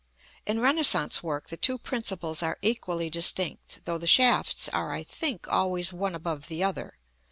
[0.47, 5.47] In Renaissance work the two principles are equally distinct, though the shafts are (I think)
[5.47, 6.97] always one above the other.